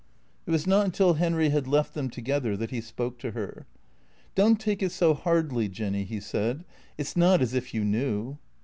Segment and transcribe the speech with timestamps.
[0.47, 3.67] It was not until Henry had left them together that he spoke to her."
[4.33, 6.63] Don't take it so hardly, Jinny," he said."
[6.97, 8.39] It 's not as if you knew."